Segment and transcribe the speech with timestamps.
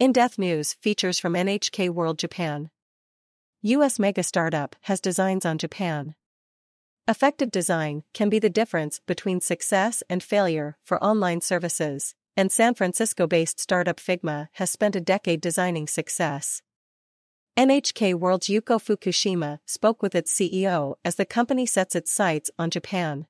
[0.00, 2.70] In-depth news features from NHK World Japan.
[3.60, 6.14] US mega startup has designs on Japan.
[7.06, 12.72] Effective design can be the difference between success and failure for online services, and San
[12.72, 16.62] Francisco based startup Figma has spent a decade designing success.
[17.58, 22.70] NHK World's Yuko Fukushima spoke with its CEO as the company sets its sights on
[22.70, 23.26] Japan.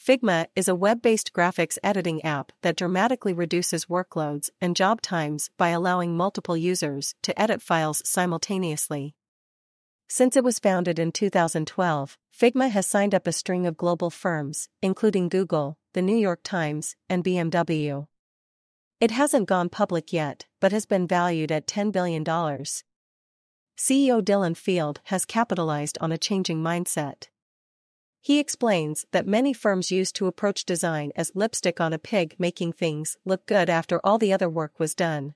[0.00, 5.50] Figma is a web based graphics editing app that dramatically reduces workloads and job times
[5.58, 9.14] by allowing multiple users to edit files simultaneously.
[10.08, 14.70] Since it was founded in 2012, Figma has signed up a string of global firms,
[14.80, 18.06] including Google, the New York Times, and BMW.
[19.00, 22.24] It hasn't gone public yet, but has been valued at $10 billion.
[22.24, 27.28] CEO Dylan Field has capitalized on a changing mindset.
[28.20, 32.74] He explains that many firms used to approach design as lipstick on a pig making
[32.74, 35.34] things look good after all the other work was done.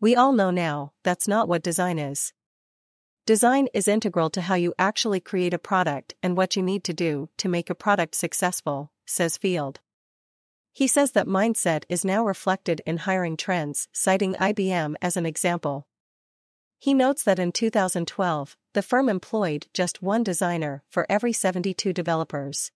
[0.00, 2.32] We all know now that's not what design is.
[3.26, 6.92] Design is integral to how you actually create a product and what you need to
[6.92, 9.80] do to make a product successful, says Field.
[10.72, 15.86] He says that mindset is now reflected in hiring trends, citing IBM as an example.
[16.78, 22.70] He notes that in 2012, the firm employed just one designer for every 72 developers.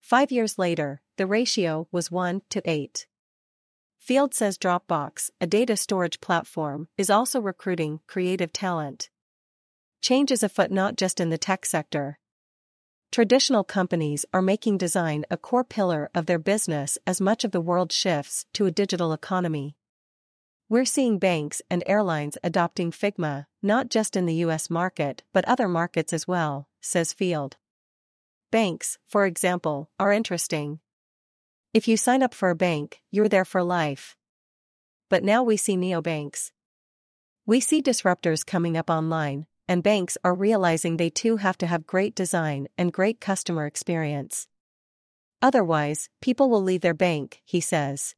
[0.00, 3.06] Five years later, the ratio was 1 to 8.
[3.98, 9.10] Field says Dropbox, a data storage platform, is also recruiting creative talent.
[10.00, 12.18] Change is afoot not just in the tech sector.
[13.12, 17.60] Traditional companies are making design a core pillar of their business as much of the
[17.60, 19.76] world shifts to a digital economy.
[20.72, 25.68] We're seeing banks and airlines adopting Figma, not just in the US market but other
[25.68, 27.58] markets as well, says Field.
[28.50, 30.80] Banks, for example, are interesting.
[31.74, 34.16] If you sign up for a bank, you're there for life.
[35.10, 36.52] But now we see neobanks.
[37.44, 41.86] We see disruptors coming up online, and banks are realizing they too have to have
[41.86, 44.48] great design and great customer experience.
[45.42, 48.14] Otherwise, people will leave their bank, he says.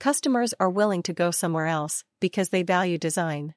[0.00, 3.54] Customers are willing to go somewhere else because they value design.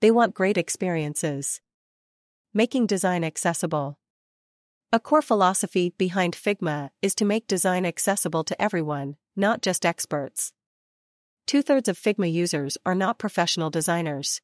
[0.00, 1.60] They want great experiences.
[2.54, 3.98] Making design accessible.
[4.92, 10.52] A core philosophy behind Figma is to make design accessible to everyone, not just experts.
[11.46, 14.40] Two thirds of Figma users are not professional designers.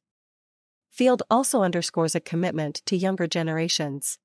[0.91, 4.17] Field also underscores a commitment to younger generations.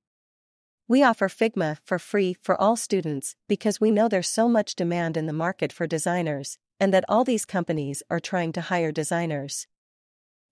[0.91, 5.17] We offer Figma for free for all students because we know there's so much demand
[5.17, 9.69] in the market for designers, and that all these companies are trying to hire designers.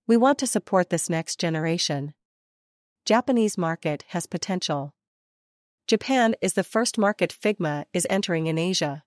[0.06, 2.14] We want to support this next generation.
[3.04, 4.94] Japanese market has potential.
[5.88, 9.02] Japan is the first market Figma is entering in Asia.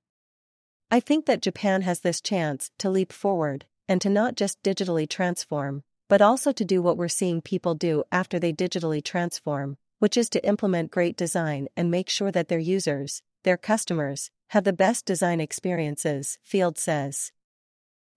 [0.91, 5.07] I think that Japan has this chance to leap forward and to not just digitally
[5.07, 10.17] transform, but also to do what we're seeing people do after they digitally transform, which
[10.17, 14.73] is to implement great design and make sure that their users, their customers, have the
[14.73, 17.31] best design experiences, Field says.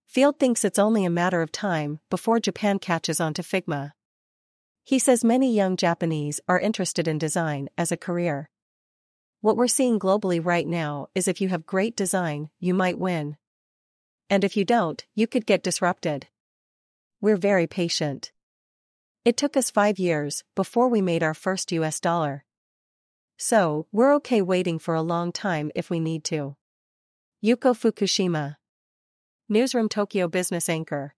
[0.06, 3.91] Field thinks it's only a matter of time before Japan catches on to Figma.
[4.83, 8.49] He says many young Japanese are interested in design as a career.
[9.43, 13.37] What we're seeing globally right now is if you have great design, you might win.
[14.31, 16.28] And if you don't, you could get disrupted.
[17.21, 18.33] We're very patient.
[19.25, 22.45] It took us five years before we made our first US dollar.
[23.39, 26.57] So, we're okay waiting for a long time if we need to.
[27.43, 28.57] Yuko Fukushima.
[29.49, 31.15] Newsroom Tokyo Business Anchor.